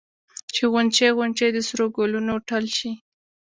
[0.53, 2.91] چې غونچې غونچې د سرو ګلونو ټل شي